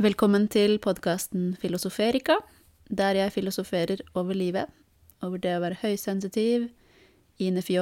Velkommen 0.00 0.46
til 0.48 0.78
podkasten 0.80 1.50
Filosoferika, 1.60 2.38
der 2.88 3.12
jeg 3.12 3.32
filosoferer 3.34 4.00
over 4.16 4.32
livet, 4.32 4.70
over 5.20 5.36
det 5.36 5.50
å 5.52 5.60
være 5.60 5.76
høysensitiv, 5.82 6.70
INFJ, 7.36 7.76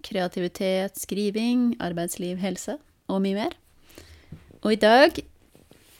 kreativitet, 0.00 0.96
skriving, 0.96 1.74
arbeidsliv, 1.84 2.40
helse 2.40 2.78
og 3.12 3.20
mye 3.26 3.42
mer. 3.42 3.58
Og 4.64 4.72
i 4.72 4.80
dag 4.80 5.20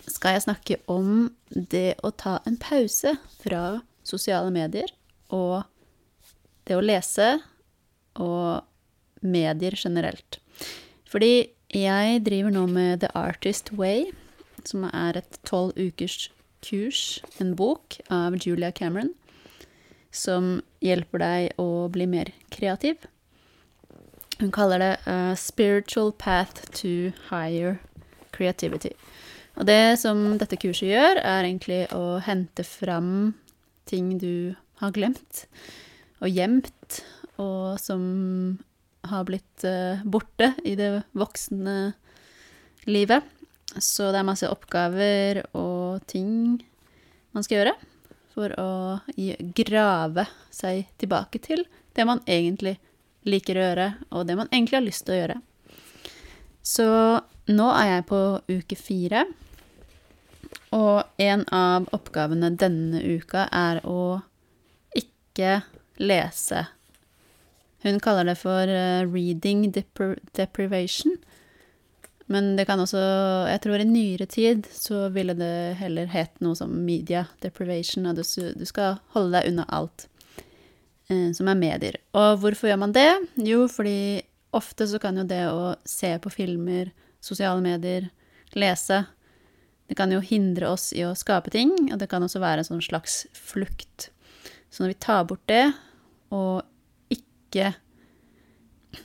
skal 0.09 0.39
jeg 0.39 0.47
snakke 0.47 0.81
om 0.89 1.29
det 1.53 1.99
å 2.01 2.09
ta 2.17 2.39
en 2.49 2.57
pause 2.57 3.13
fra 3.43 3.83
sosiale 4.09 4.49
medier 4.49 4.97
og 5.29 5.61
det 6.65 6.81
å 6.81 6.81
lese 6.81 7.35
og 8.17 8.65
medier 9.21 9.77
generelt. 9.77 10.41
Fordi 11.05 11.53
jeg 11.69 12.25
driver 12.25 12.57
nå 12.57 12.65
med 12.73 13.05
The 13.05 13.13
Artist 13.13 13.75
Way, 13.77 14.09
som 14.69 14.87
er 14.89 15.19
et 15.19 15.39
tolv 15.49 15.77
ukers 15.77 16.31
kurs, 16.63 17.23
en 17.43 17.55
bok 17.59 17.99
av 18.13 18.37
Julia 18.39 18.71
Cameron, 18.73 19.13
som 20.13 20.61
hjelper 20.85 21.23
deg 21.23 21.61
å 21.61 21.89
bli 21.93 22.07
mer 22.07 22.31
kreativ. 22.53 23.09
Hun 24.39 24.53
kaller 24.55 24.83
det 24.83 24.93
a 25.07 25.35
spiritual 25.39 26.13
path 26.13 26.67
to 26.79 27.13
higher 27.31 27.79
creativity. 28.33 28.93
Og 29.61 29.69
det 29.69 29.99
som 30.01 30.39
dette 30.41 30.57
kurset 30.57 30.89
gjør, 30.89 31.21
er 31.21 31.45
egentlig 31.45 31.85
å 31.95 32.19
hente 32.25 32.65
fram 32.65 33.35
ting 33.89 34.17
du 34.19 34.55
har 34.81 34.95
glemt 34.95 35.47
og 36.23 36.31
gjemt, 36.31 37.03
og 37.43 37.79
som 37.83 38.03
har 39.11 39.27
blitt 39.27 39.65
uh, 39.67 40.03
borte 40.07 40.53
i 40.65 40.77
det 40.79 41.03
voksne 41.19 41.93
livet. 42.87 43.27
Så 43.81 44.11
det 44.13 44.21
er 44.21 44.29
masse 44.29 44.51
oppgaver 44.51 45.45
og 45.57 46.03
ting 46.11 46.61
man 47.33 47.45
skal 47.45 47.63
gjøre 47.63 47.77
for 48.33 48.53
å 48.61 48.73
grave 49.57 50.27
seg 50.53 50.89
tilbake 51.01 51.41
til 51.45 51.65
det 51.97 52.07
man 52.09 52.23
egentlig 52.29 52.79
liker 53.29 53.59
å 53.59 53.65
gjøre, 53.67 53.89
og 54.11 54.27
det 54.27 54.37
man 54.39 54.51
egentlig 54.51 54.79
har 54.79 54.87
lyst 54.87 55.07
til 55.07 55.15
å 55.15 55.21
gjøre. 55.21 55.39
Så 56.63 56.87
nå 57.53 57.69
er 57.77 57.89
jeg 57.91 58.07
på 58.09 58.21
uke 58.51 58.79
fire, 58.79 59.25
og 60.73 61.21
en 61.21 61.45
av 61.53 61.89
oppgavene 61.93 62.53
denne 62.57 63.03
uka 63.03 63.47
er 63.53 63.83
å 63.89 64.23
ikke 64.97 65.61
lese. 66.01 66.65
Hun 67.83 67.99
kaller 68.01 68.31
det 68.31 68.39
for 68.41 68.71
uh, 68.71 69.03
reading 69.11 69.67
depri 69.75 70.15
deprivation. 70.39 71.19
Men 72.33 72.55
det 72.57 72.65
kan 72.69 72.81
også 72.81 73.01
Jeg 73.51 73.61
tror 73.65 73.83
i 73.83 73.89
nyere 73.89 74.27
tid 74.31 74.67
så 74.73 75.07
ville 75.13 75.35
det 75.37 75.77
heller 75.81 76.09
hett 76.13 76.41
noe 76.45 76.57
som 76.59 76.73
media 76.87 77.27
deprivation, 77.45 78.09
og 78.09 78.17
du, 78.19 78.25
du 78.57 78.65
skal 78.69 78.99
holde 79.17 79.37
deg 79.37 79.53
unna 79.53 79.67
alt 79.69 80.07
eh, 81.11 81.31
som 81.37 81.51
er 81.51 81.59
medier. 81.59 81.99
Og 82.17 82.41
hvorfor 82.43 82.71
gjør 82.71 82.81
man 82.81 82.95
det? 82.97 83.11
Jo, 83.45 83.67
fordi 83.71 84.23
ofte 84.57 84.89
så 84.89 85.01
kan 85.03 85.21
jo 85.21 85.27
det 85.29 85.45
å 85.51 85.75
se 85.89 86.15
på 86.23 86.33
filmer, 86.33 86.93
sosiale 87.23 87.63
medier, 87.65 88.09
lese 88.59 89.05
Det 89.89 89.97
kan 89.97 90.13
jo 90.13 90.23
hindre 90.25 90.71
oss 90.73 90.91
i 90.97 91.05
å 91.05 91.15
skape 91.17 91.53
ting, 91.53 91.73
og 91.93 91.99
det 92.01 92.09
kan 92.09 92.23
også 92.25 92.41
være 92.41 92.63
en 92.63 92.69
sånn 92.69 92.85
slags 92.85 93.27
flukt. 93.37 94.09
Så 94.73 94.83
når 94.83 94.95
vi 94.95 95.01
tar 95.05 95.27
bort 95.29 95.45
det, 95.51 95.67
og 96.33 96.63
ikke 97.13 97.75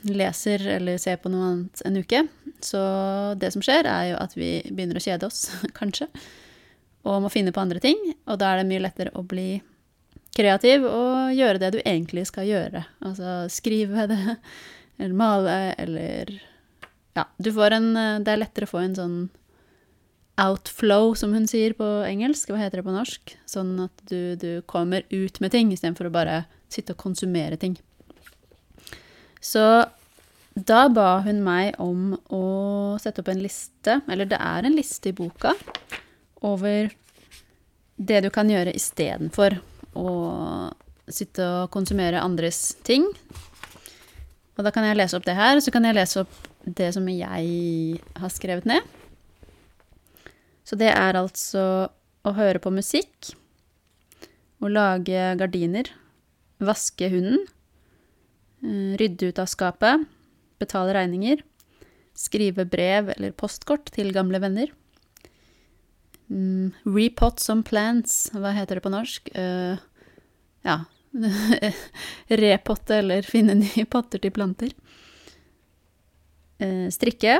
leser 0.02 0.64
eller 0.78 0.98
ser 1.00 1.18
på 1.22 1.30
noe 1.32 1.46
annet 1.52 1.82
en 1.86 1.96
uke. 1.98 2.24
Så 2.64 2.80
det 3.38 3.52
som 3.54 3.64
skjer, 3.64 3.86
er 3.88 4.12
jo 4.12 4.20
at 4.20 4.36
vi 4.36 4.50
begynner 4.68 4.98
å 4.98 5.04
kjede 5.04 5.28
oss, 5.28 5.48
kanskje, 5.78 6.08
og 7.08 7.22
må 7.24 7.32
finne 7.32 7.54
på 7.54 7.62
andre 7.62 7.82
ting. 7.82 7.98
Og 8.26 8.40
da 8.40 8.52
er 8.52 8.62
det 8.62 8.70
mye 8.70 8.84
lettere 8.84 9.14
å 9.16 9.24
bli 9.26 9.60
kreativ 10.38 10.84
og 10.86 11.34
gjøre 11.34 11.62
det 11.62 11.72
du 11.74 11.80
egentlig 11.82 12.26
skal 12.30 12.46
gjøre. 12.48 12.84
Altså 13.04 13.40
skrive 13.52 14.06
det, 14.10 14.20
eller 14.98 15.18
male, 15.18 15.58
eller 15.78 16.38
Ja, 17.18 17.24
du 17.38 17.50
får 17.50 17.74
en 17.74 17.88
Det 18.22 18.30
er 18.30 18.38
lettere 18.38 18.68
å 18.68 18.70
få 18.70 18.78
en 18.84 18.94
sånn 18.94 19.18
outflow, 20.38 21.16
som 21.18 21.32
hun 21.34 21.48
sier 21.50 21.74
på 21.74 21.86
engelsk. 22.06 22.52
Hva 22.52 22.60
heter 22.60 22.78
det 22.78 22.86
på 22.86 22.94
norsk? 22.94 23.34
Sånn 23.48 23.74
at 23.82 24.04
du, 24.10 24.36
du 24.38 24.62
kommer 24.70 25.02
ut 25.10 25.40
med 25.42 25.50
ting 25.50 25.72
istedenfor 25.74 26.08
å 26.08 26.14
bare 26.14 26.44
sitte 26.70 26.94
og 26.94 27.02
konsumere 27.02 27.58
ting. 27.58 27.74
Så 29.40 29.62
da 30.58 30.80
ba 30.90 31.20
hun 31.22 31.42
meg 31.44 31.76
om 31.82 32.14
å 32.34 32.42
sette 33.02 33.22
opp 33.22 33.30
en 33.30 33.42
liste, 33.42 34.00
eller 34.10 34.28
det 34.28 34.38
er 34.42 34.66
en 34.66 34.76
liste 34.76 35.12
i 35.12 35.16
boka, 35.16 35.54
over 36.42 36.90
det 37.98 38.22
du 38.24 38.30
kan 38.34 38.50
gjøre 38.50 38.74
istedenfor 38.78 39.58
å 39.98 40.10
sitte 41.08 41.44
og 41.44 41.72
konsumere 41.74 42.22
andres 42.22 42.76
ting. 42.86 43.06
Og 44.58 44.66
da 44.66 44.72
kan 44.74 44.86
jeg 44.86 44.98
lese 44.98 45.18
opp 45.18 45.26
det 45.26 45.36
her, 45.38 45.56
og 45.56 45.64
så 45.64 45.74
kan 45.74 45.86
jeg 45.86 45.96
lese 45.98 46.22
opp 46.24 46.48
det 46.66 46.90
som 46.94 47.06
jeg 47.10 48.00
har 48.18 48.32
skrevet 48.34 48.66
ned. 48.68 48.82
Så 50.66 50.76
det 50.78 50.90
er 50.92 51.16
altså 51.16 51.62
å 52.26 52.34
høre 52.36 52.60
på 52.60 52.72
musikk, 52.74 53.30
å 54.58 54.70
lage 54.70 55.30
gardiner, 55.38 55.86
vaske 56.58 57.08
hunden, 57.12 57.46
rydde 58.60 59.30
ut 59.30 59.38
av 59.38 59.46
skapet, 59.50 60.04
betale 60.58 60.94
regninger, 60.96 61.42
skrive 62.18 62.64
brev 62.66 63.12
eller 63.14 63.34
postkort 63.38 63.92
til 63.94 64.10
gamle 64.14 64.40
venner. 64.42 64.72
Mm, 66.28 66.74
repot 66.84 67.40
some 67.40 67.64
plants, 67.64 68.26
hva 68.36 68.52
heter 68.56 68.78
det 68.78 68.84
på 68.84 68.92
norsk? 68.92 69.30
Uh, 69.32 69.78
ja 70.66 70.82
Repotte 72.42 72.98
eller 73.00 73.24
finne 73.24 73.54
nye 73.56 73.86
potter 73.88 74.20
til 74.20 74.34
planter. 74.34 74.74
Uh, 76.60 76.90
strikke. 76.92 77.38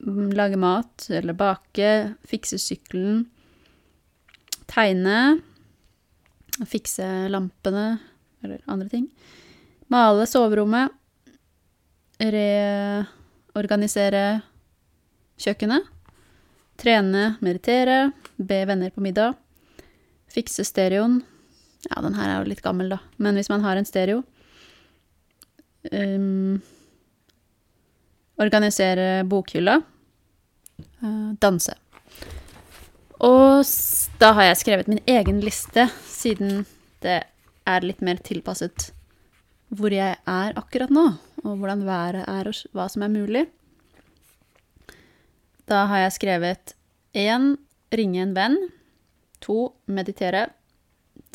Mm, 0.00 0.30
lage 0.38 0.56
mat 0.60 1.08
eller 1.12 1.36
bake. 1.36 1.90
Fikse 2.30 2.60
sykkelen. 2.62 3.26
Tegne. 4.70 5.18
Fikse 6.64 7.28
lampene 7.28 7.98
eller 8.42 8.62
andre 8.70 8.88
ting. 8.88 9.10
Male 9.88 10.26
soverommet. 10.28 10.92
Reorganisere 12.20 14.40
kjøkkenet. 15.40 15.86
Trene, 16.78 17.36
meditere. 17.40 18.12
Be 18.36 18.64
venner 18.68 18.90
på 18.94 19.00
middag. 19.02 19.34
Fikse 20.28 20.64
stereoen. 20.66 21.22
Ja, 21.88 22.02
den 22.02 22.14
her 22.18 22.28
er 22.28 22.42
jo 22.42 22.50
litt 22.50 22.62
gammel, 22.62 22.88
da. 22.92 22.98
Men 23.16 23.34
hvis 23.38 23.50
man 23.50 23.64
har 23.64 23.76
en 23.78 23.88
stereo 23.88 24.22
um, 25.92 26.60
Organisere 28.38 29.24
bokhylla. 29.26 29.80
Uh, 31.02 31.32
danse. 31.42 31.74
Og 33.18 33.64
da 34.20 34.32
har 34.36 34.50
jeg 34.50 34.60
skrevet 34.60 34.90
min 34.90 35.02
egen 35.10 35.40
liste, 35.42 35.88
siden 36.06 36.62
det 37.02 37.22
er 37.66 37.86
litt 37.86 38.04
mer 38.04 38.20
tilpasset 38.22 38.92
hvor 39.68 39.92
jeg 39.92 40.16
er 40.16 40.56
akkurat 40.56 40.92
nå, 40.92 41.04
og 41.44 41.60
hvordan 41.60 41.84
været 41.86 42.24
er, 42.24 42.48
og 42.48 42.76
hva 42.76 42.88
som 42.88 43.04
er 43.04 43.12
mulig. 43.12 43.44
Da 45.68 45.84
har 45.90 46.06
jeg 46.06 46.16
skrevet 46.16 46.74
1. 47.12 47.58
ringe 47.92 48.22
en 48.22 48.34
venn. 48.36 48.56
2. 49.44 49.58
meditere. 49.92 50.48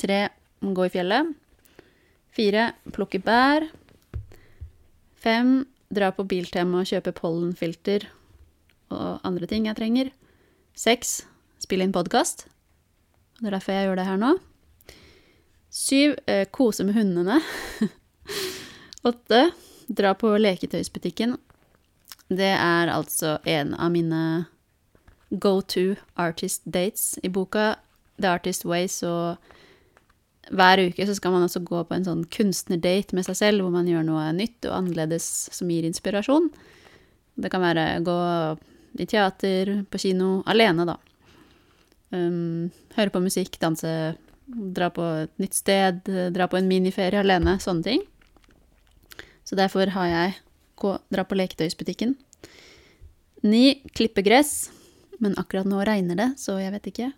3. 0.02 0.28
gå 0.74 0.88
i 0.88 0.94
fjellet. 0.94 1.36
4. 2.34 2.66
plukke 2.96 3.22
bær. 3.22 3.68
5. 5.22 5.54
dra 5.94 6.10
på 6.12 6.26
Biltema 6.26 6.82
og 6.82 6.90
kjøpe 6.90 7.14
pollenfilter 7.16 8.10
og 8.94 9.22
andre 9.24 9.48
ting 9.50 9.70
jeg 9.70 9.78
trenger. 9.78 10.10
6. 10.74 11.13
spille 11.62 11.86
inn 11.86 11.94
podkast. 11.94 12.48
Det 13.40 13.50
er 13.50 13.56
derfor 13.56 13.78
jeg 13.78 13.88
gjør 13.88 14.02
det 14.02 14.07
her 14.10 14.19
nå. 14.22 14.34
Syv 15.74 16.18
eh, 16.30 16.46
kose 16.50 16.86
med 16.86 16.98
hundene. 16.98 17.40
Åtte. 19.04 19.52
Dra 19.88 20.14
på 20.16 20.32
leketøysbutikken. 20.40 21.36
Det 22.32 22.54
er 22.56 22.92
altså 22.92 23.38
en 23.44 23.74
av 23.76 23.92
mine 23.92 24.22
go 25.30 25.60
to 25.62 25.96
artist 26.16 26.64
dates 26.64 27.18
i 27.24 27.30
boka 27.30 27.76
The 28.22 28.30
Artist 28.30 28.64
Way, 28.66 28.88
så 28.88 29.36
hver 30.54 30.82
uke 30.88 31.08
så 31.08 31.16
skal 31.18 31.34
man 31.34 31.46
også 31.48 31.64
gå 31.66 31.82
på 31.88 31.96
en 31.96 32.06
sånn 32.08 32.24
kunstnerdate 32.32 33.16
med 33.16 33.28
seg 33.28 33.40
selv, 33.40 33.64
hvor 33.64 33.74
man 33.74 33.90
gjør 33.90 34.06
noe 34.08 34.28
nytt 34.36 34.68
og 34.70 34.78
annerledes 34.78 35.28
som 35.56 35.72
gir 35.72 35.88
inspirasjon. 35.88 36.50
Det 37.36 37.52
kan 37.52 37.64
være 37.64 37.88
gå 38.06 38.18
i 39.02 39.08
teater, 39.10 39.80
på 39.90 40.00
kino, 40.00 40.44
alene, 40.48 40.86
da. 40.86 41.00
Um, 42.14 42.70
høre 42.94 43.10
på 43.10 43.24
musikk, 43.24 43.58
danse, 43.60 43.90
dra 44.46 44.92
på 44.94 45.06
et 45.24 45.34
nytt 45.42 45.58
sted, 45.58 46.04
dra 46.36 46.48
på 46.48 46.60
en 46.60 46.70
miniferie 46.70 47.24
alene, 47.24 47.58
sånne 47.64 47.88
ting. 47.88 48.04
Så 49.44 49.57
derfor 49.60 49.92
har 49.95 50.10
jeg 50.10 50.38
gå, 50.80 50.95
dra 51.13 51.25
på 51.28 51.38
leketøysbutikken. 51.38 52.16
Ni 53.44 53.84
klippe 53.95 54.24
gress. 54.24 54.72
men 55.19 55.38
akkurat 55.40 55.68
nå 55.69 55.80
regner 55.88 56.18
det, 56.19 56.25
så 56.42 56.57
jeg 56.60 56.72
vet 56.74 56.88
ikke. 56.90 57.10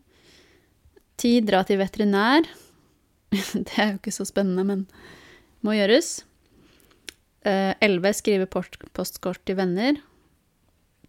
Ti 1.18 1.40
dra 1.42 1.64
til 1.66 1.80
veterinær. 1.80 2.46
det 3.66 3.78
er 3.82 3.96
jo 3.96 3.98
ikke 3.98 4.14
så 4.14 4.28
spennende, 4.28 4.66
men 4.68 4.84
må 5.66 5.74
gjøres. 5.74 6.20
Eh, 7.46 7.74
elleve 7.82 8.14
skrive 8.14 8.46
postkort 8.46 9.42
til 9.48 9.58
venner. 9.58 9.98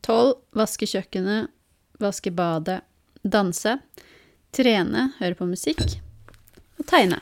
Tolv 0.07 0.39
vaske 0.57 0.89
kjøkkenet, 0.89 1.53
vaske 2.01 2.33
badet, 2.33 2.81
danse. 3.25 3.77
Trene, 4.57 5.11
høre 5.21 5.37
på 5.37 5.49
musikk. 5.49 5.99
Og 6.81 6.87
tegne. 6.89 7.21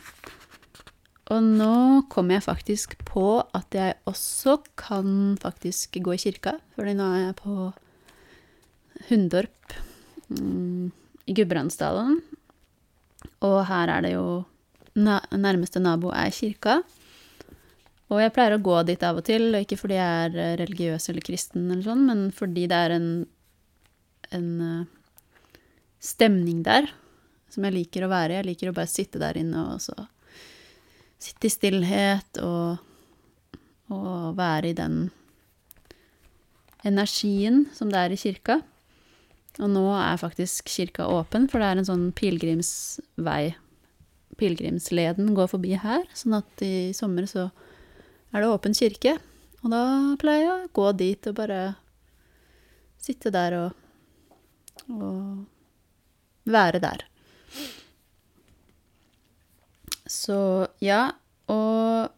Og 1.33 1.41
nå 1.41 2.05
kommer 2.13 2.37
jeg 2.37 2.45
faktisk 2.45 2.99
på 3.09 3.39
at 3.57 3.77
jeg 3.77 3.97
også 4.09 4.59
kan 4.77 5.39
faktisk 5.41 5.97
gå 6.05 6.17
i 6.17 6.21
kirka, 6.21 6.59
fordi 6.77 6.97
nå 6.99 7.07
er 7.15 7.23
jeg 7.23 7.37
på 7.39 7.55
Hundorp 9.09 9.77
mm, 10.29 10.91
i 11.29 11.37
Gudbrandsdalen. 11.37 12.19
Og 13.49 13.57
her 13.71 13.93
er 13.97 14.05
det 14.05 14.13
jo 14.17 14.27
Nærmeste 14.95 15.81
nabo 15.83 16.13
er 16.15 16.31
kirka. 16.31 16.77
Og 18.13 18.21
jeg 18.21 18.33
pleier 18.37 18.55
å 18.55 18.63
gå 18.63 18.77
dit 18.87 19.03
av 19.03 19.17
og 19.19 19.25
til, 19.27 19.49
ikke 19.59 19.79
fordi 19.81 19.97
jeg 19.97 20.27
er 20.27 20.37
eh, 20.39 20.57
religiøs 20.61 21.09
eller 21.11 21.25
kristen, 21.25 21.65
eller 21.67 21.83
sånn, 21.83 22.05
men 22.07 22.21
fordi 22.37 22.69
det 22.71 22.79
er 22.79 22.95
en, 22.95 23.09
en 24.37 24.51
uh, 24.61 25.57
stemning 25.99 26.61
der 26.63 26.87
som 27.51 27.65
jeg 27.67 27.75
liker 27.81 28.05
å 28.05 28.13
være 28.13 28.37
i. 28.37 28.39
Jeg 28.39 28.49
liker 28.53 28.71
å 28.71 28.77
bare 28.77 28.93
sitte 28.93 29.23
der 29.23 29.41
inne 29.41 29.65
og 29.73 29.83
så 29.83 29.97
sitte 31.25 31.49
i 31.49 31.53
stillhet 31.53 32.41
og, 32.45 32.79
og 33.93 34.37
være 34.39 34.71
i 34.71 34.77
den 34.77 34.97
energien 36.85 37.65
som 37.75 37.91
det 37.93 38.01
er 38.01 38.15
i 38.15 38.21
kirka. 38.21 38.61
Og 39.63 39.71
nå 39.71 39.85
er 39.95 40.19
faktisk 40.19 40.69
kirka 40.69 41.07
åpen, 41.07 41.47
for 41.49 41.63
det 41.63 41.69
er 41.69 41.81
en 41.81 41.89
sånn 41.89 42.09
pilegrimsvei. 42.17 43.55
Pilegrimsleden 44.41 45.31
går 45.37 45.53
forbi 45.53 45.77
her, 45.79 46.03
sånn 46.17 46.41
at 46.41 46.65
i 46.67 46.91
sommer 46.97 47.29
så 47.31 47.49
er 48.35 48.43
det 48.43 48.51
åpen 48.51 48.75
kirke. 48.75 49.17
Og 49.63 49.71
da 49.73 49.85
pleier 50.21 50.45
jeg 50.49 50.55
å 50.57 50.73
gå 50.77 50.91
dit 50.99 51.31
og 51.31 51.39
bare 51.39 51.61
sitte 53.01 53.31
der 53.33 53.57
og, 53.61 53.83
og 54.91 56.51
være 56.51 56.83
der. 56.83 57.07
Så 60.15 60.39
ja, 60.85 61.09
og 61.51 62.13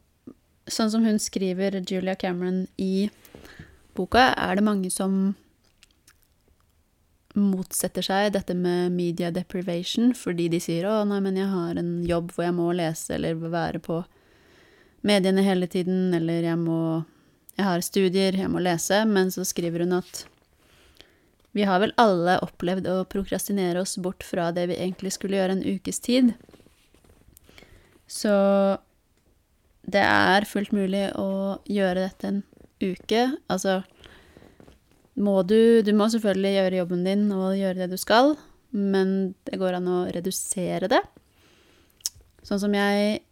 sånn 0.68 0.92
som 0.92 1.06
hun 1.06 1.18
skriver, 1.22 1.78
Julia 1.88 2.16
Cameron, 2.18 2.66
i 2.76 3.08
boka, 3.96 4.32
er 4.36 4.58
det 4.58 4.66
mange 4.66 4.90
som 4.92 5.34
motsetter 7.36 8.04
seg 8.04 8.30
dette 8.32 8.54
med 8.56 8.94
media 8.96 9.28
deprivation 9.30 10.14
fordi 10.16 10.48
de 10.48 10.60
sier 10.60 10.86
'Å, 10.88 11.04
nei, 11.08 11.20
men 11.20 11.36
jeg 11.36 11.48
har 11.52 11.76
en 11.76 11.90
jobb 12.08 12.32
hvor 12.32 12.46
jeg 12.46 12.56
må 12.56 12.70
lese 12.72 13.12
eller 13.16 13.34
være 13.36 13.80
på 13.80 14.04
mediene 15.04 15.44
hele 15.44 15.66
tiden', 15.68 16.14
eller 16.14 16.42
'jeg 16.42 16.58
må 16.58 17.04
Jeg 17.56 17.64
har 17.64 17.80
studier, 17.80 18.32
jeg 18.36 18.50
må 18.52 18.60
lese', 18.60 19.06
men 19.08 19.30
så 19.30 19.40
skriver 19.40 19.80
hun 19.80 19.92
at 19.92 20.26
vi 21.54 21.62
har 21.64 21.80
vel 21.80 21.94
alle 21.96 22.38
opplevd 22.44 22.84
å 22.84 23.06
prokrastinere 23.08 23.80
oss 23.80 23.96
bort 23.96 24.22
fra 24.22 24.50
det 24.52 24.66
vi 24.68 24.76
egentlig 24.76 25.12
skulle 25.12 25.38
gjøre 25.38 25.52
en 25.52 25.64
ukes 25.64 25.98
tid. 26.00 26.34
Så 28.06 28.32
det 29.86 30.02
er 30.02 30.46
fullt 30.48 30.72
mulig 30.74 31.08
å 31.18 31.58
gjøre 31.70 32.08
dette 32.08 32.30
en 32.30 32.42
uke. 32.82 33.28
Altså 33.50 33.82
må 35.16 35.40
du 35.48 35.82
Du 35.82 35.94
må 35.96 36.10
selvfølgelig 36.12 36.56
gjøre 36.58 36.80
jobben 36.82 37.04
din 37.06 37.28
og 37.32 37.56
gjøre 37.56 37.84
det 37.84 37.94
du 37.94 38.00
skal, 38.00 38.34
men 38.70 39.34
det 39.48 39.58
går 39.58 39.78
an 39.78 39.88
å 39.88 40.00
redusere 40.12 40.90
det. 40.92 41.00
Sånn 42.44 42.60
som 42.62 42.74
jeg 42.76 43.22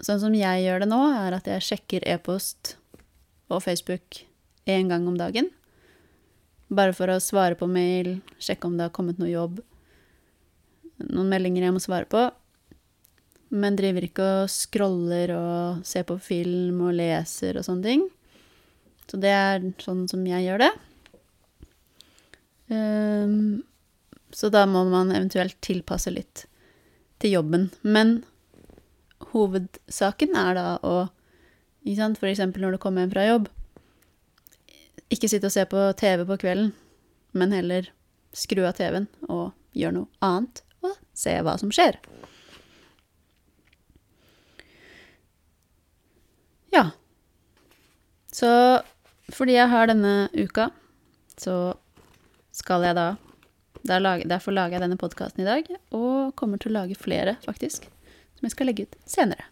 Sånn 0.00 0.16
som 0.22 0.32
jeg 0.32 0.62
gjør 0.64 0.80
det 0.80 0.86
nå, 0.88 0.98
er 1.12 1.34
at 1.36 1.44
jeg 1.44 1.60
sjekker 1.60 2.06
e-post 2.08 2.78
og 3.52 3.60
Facebook 3.60 4.22
én 4.64 4.88
gang 4.88 5.04
om 5.04 5.18
dagen. 5.20 5.50
Bare 6.72 6.94
for 6.96 7.12
å 7.12 7.18
svare 7.20 7.58
på 7.60 7.68
mail, 7.68 8.22
sjekke 8.40 8.64
om 8.64 8.78
det 8.78 8.86
har 8.86 8.94
kommet 8.96 9.20
noe 9.20 9.28
jobb. 9.28 9.58
Noen 11.04 11.28
meldinger 11.28 11.66
jeg 11.66 11.76
må 11.76 11.82
svare 11.84 12.08
på. 12.08 12.22
Men 13.50 13.78
driver 13.78 14.06
ikke 14.06 14.26
og 14.42 14.52
scroller 14.52 15.32
og 15.34 15.86
ser 15.86 16.06
på 16.06 16.16
film 16.22 16.84
og 16.86 16.94
leser 16.98 17.58
og 17.58 17.66
sånne 17.66 17.86
ting. 17.86 18.04
Så 19.10 19.18
det 19.18 19.32
er 19.34 19.64
sånn 19.82 20.04
som 20.10 20.22
jeg 20.28 20.46
gjør 20.46 20.62
det. 20.62 20.70
Um, 22.70 23.64
så 24.30 24.52
da 24.54 24.62
må 24.70 24.84
man 24.86 25.10
eventuelt 25.10 25.58
tilpasse 25.66 26.12
litt 26.14 26.44
til 27.18 27.34
jobben. 27.40 27.70
Men 27.82 28.20
hovedsaken 29.32 30.36
er 30.38 30.54
da 30.58 30.68
å 30.86 31.08
ikke 31.80 31.96
sant, 31.96 32.18
For 32.20 32.28
eksempel 32.28 32.60
når 32.60 32.76
du 32.76 32.82
kommer 32.82 33.02
hjem 33.02 33.12
fra 33.14 33.22
jobb. 33.24 33.46
Ikke 35.10 35.30
sitte 35.32 35.48
og 35.48 35.54
se 35.54 35.64
på 35.64 35.84
TV 35.98 36.26
på 36.28 36.36
kvelden, 36.42 36.74
men 37.32 37.54
heller 37.56 37.88
skru 38.36 38.62
av 38.68 38.76
TV-en 38.76 39.08
og 39.32 39.54
gjøre 39.72 39.96
noe 39.96 40.20
annet 40.22 40.60
og 40.84 40.92
se 41.16 41.32
hva 41.40 41.56
som 41.58 41.72
skjer. 41.74 41.96
Ja. 46.74 46.90
Så 48.32 48.50
fordi 49.34 49.56
jeg 49.56 49.70
har 49.70 49.90
denne 49.90 50.28
uka, 50.34 50.70
så 51.38 51.74
skal 52.54 52.86
jeg 52.88 52.98
da 52.98 53.10
Derfor 53.80 54.52
lager 54.52 54.76
jeg 54.76 54.82
denne 54.82 54.98
podkasten 55.00 55.40
i 55.40 55.46
dag, 55.46 55.68
og 55.96 56.34
kommer 56.36 56.60
til 56.60 56.68
å 56.68 56.82
lage 56.82 56.98
flere, 57.00 57.38
faktisk, 57.46 57.86
som 58.36 58.44
jeg 58.44 58.52
skal 58.52 58.68
legge 58.68 58.84
ut 58.84 58.98
senere. 59.08 59.46